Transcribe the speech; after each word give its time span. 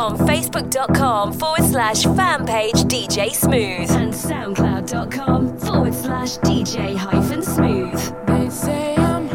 on 0.00 0.16
Facebook.com 0.16 1.30
forward 1.34 1.62
slash 1.64 2.04
fan 2.04 2.46
page 2.46 2.72
DJ 2.84 3.32
Smooth 3.34 3.90
and 3.90 4.12
SoundCloud.com 4.14 5.58
forward 5.58 5.94
slash 5.94 6.38
DJ 6.38 6.96
hyphen 6.96 7.42
smooth. 7.42 8.26
They 8.26 8.48
say 8.48 8.94
I'm 8.96 9.28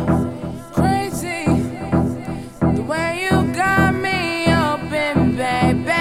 crazy. 0.73 1.45
The 2.75 2.81
way 2.81 3.27
you 3.29 3.53
got 3.53 3.93
me 3.93 4.47
open, 4.47 5.35
baby. 5.35 5.91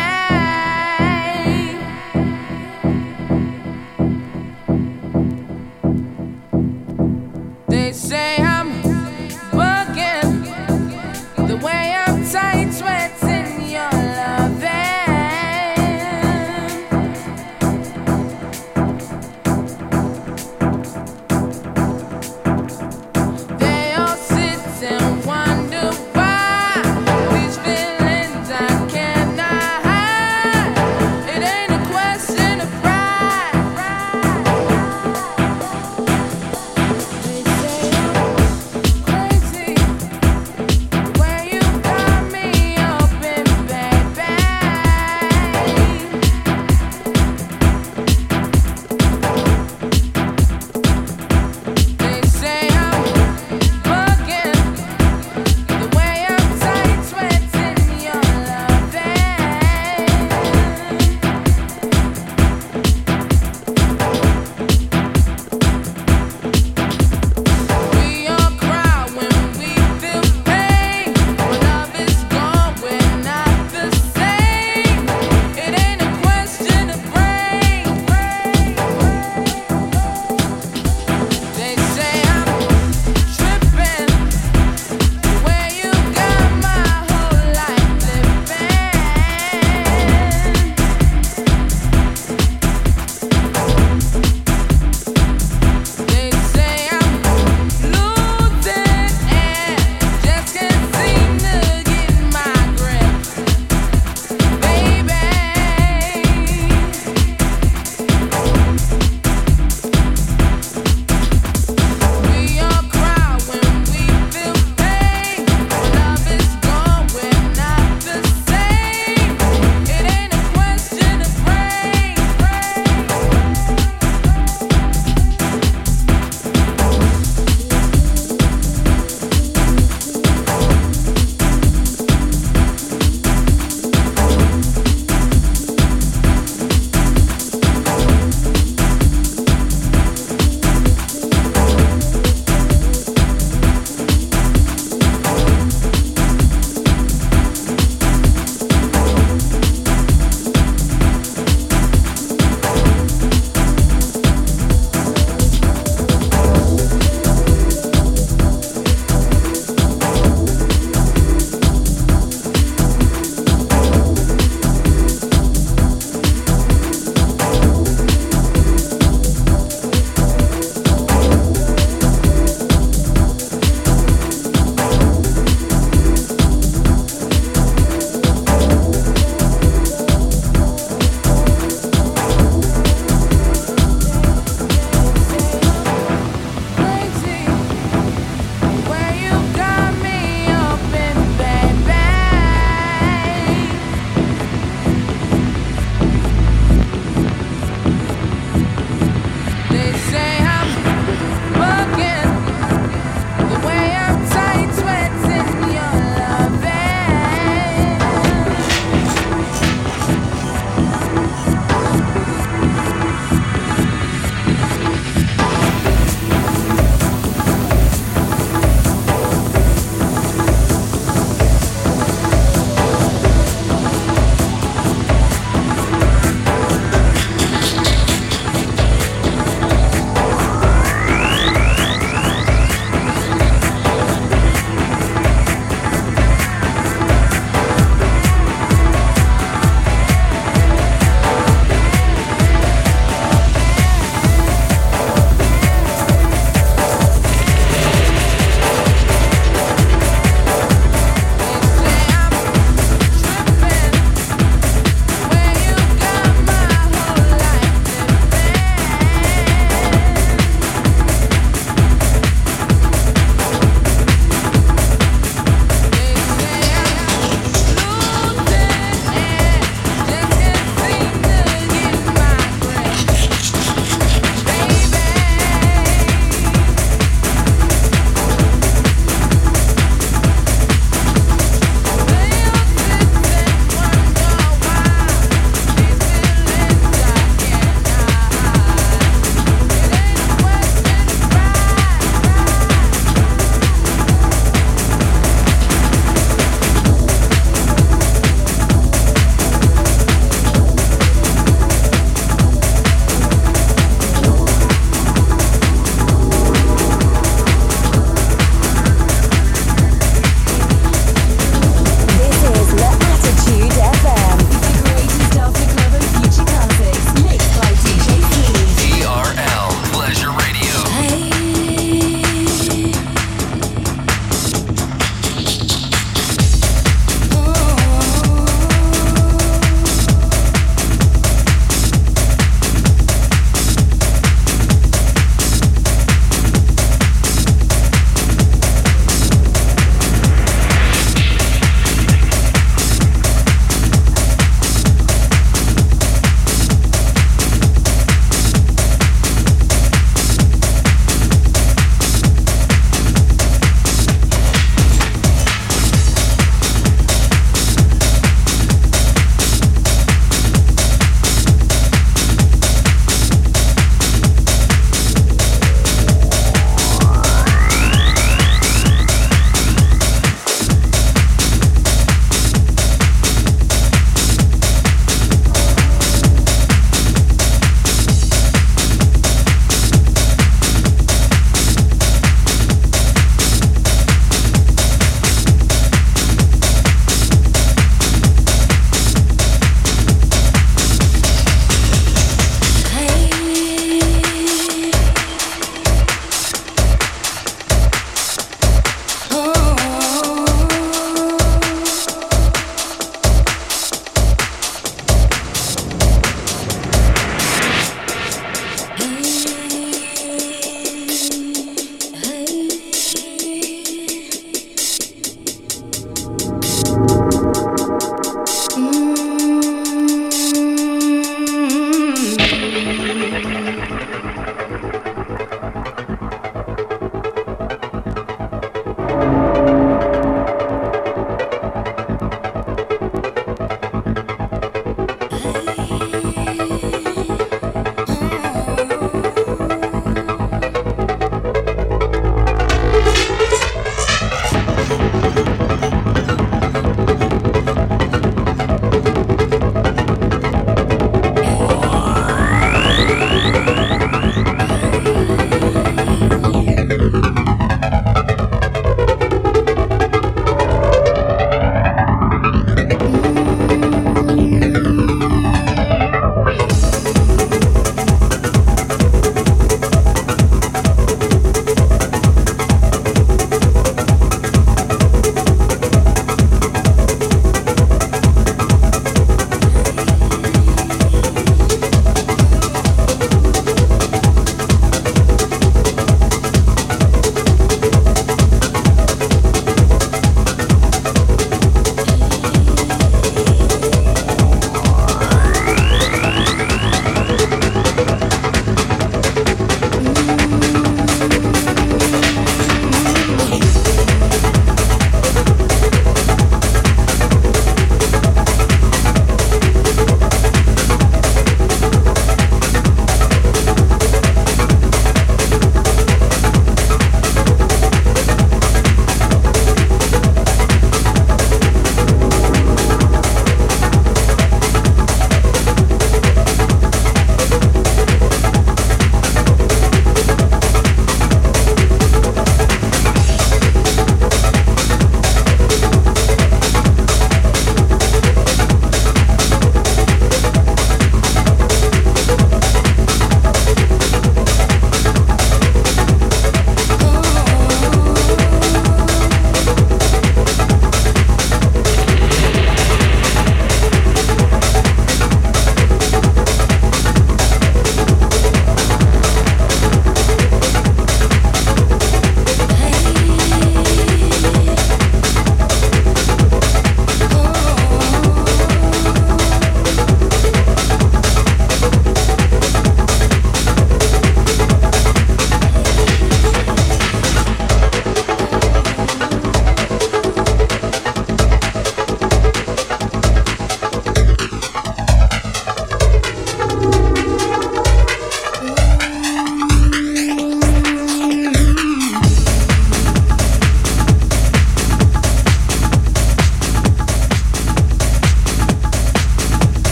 They 7.68 7.92
say 7.92 8.43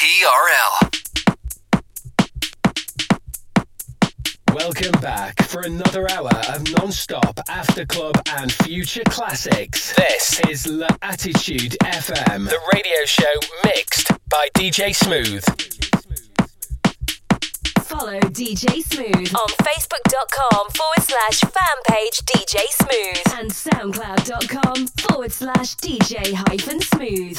TRL. 0.00 0.88
Welcome 4.54 4.98
back 5.02 5.42
for 5.42 5.60
another 5.60 6.10
hour 6.10 6.30
of 6.48 6.66
non-stop 6.74 7.38
after 7.50 7.84
club 7.84 8.14
and 8.38 8.50
future 8.50 9.02
classics. 9.10 9.94
This 9.96 10.40
is 10.48 10.66
La 10.66 10.88
Attitude 11.02 11.76
FM, 11.84 12.48
the 12.48 12.58
radio 12.72 13.04
show 13.04 13.24
mixed 13.66 14.10
by 14.30 14.48
DJ 14.54 14.94
Smooth. 14.94 15.44
Follow 17.84 18.20
DJ 18.20 18.80
Smooth 18.82 19.34
on 19.34 19.48
facebook.com 19.48 20.70
forward 20.70 21.02
slash 21.02 21.40
fan 21.40 21.76
page 21.88 22.20
DJ 22.20 22.56
Smooth 22.70 23.38
and 23.38 23.50
soundcloud.com 23.50 24.86
forward 24.86 25.30
slash 25.32 25.76
DJ 25.76 26.32
hyphen 26.32 26.80
smooth. 26.80 27.38